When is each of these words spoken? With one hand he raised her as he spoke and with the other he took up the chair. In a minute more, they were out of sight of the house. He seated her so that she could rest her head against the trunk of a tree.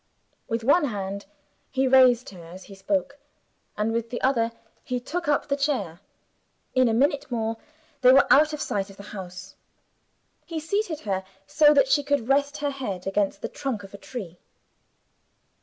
With 0.47 0.63
one 0.63 0.85
hand 0.85 1.27
he 1.69 1.87
raised 1.87 2.31
her 2.31 2.43
as 2.43 2.63
he 2.63 2.73
spoke 2.73 3.19
and 3.77 3.91
with 3.93 4.09
the 4.09 4.19
other 4.23 4.51
he 4.83 4.99
took 4.99 5.27
up 5.27 5.47
the 5.47 5.55
chair. 5.55 5.99
In 6.73 6.87
a 6.89 6.91
minute 6.95 7.29
more, 7.29 7.57
they 8.01 8.11
were 8.11 8.25
out 8.33 8.51
of 8.51 8.59
sight 8.61 8.89
of 8.89 8.97
the 8.97 9.03
house. 9.13 9.53
He 10.43 10.59
seated 10.59 11.01
her 11.01 11.23
so 11.45 11.71
that 11.75 11.87
she 11.87 12.01
could 12.01 12.27
rest 12.29 12.57
her 12.57 12.71
head 12.71 13.05
against 13.05 13.43
the 13.43 13.47
trunk 13.47 13.83
of 13.83 13.93
a 13.93 13.99
tree. 13.99 14.39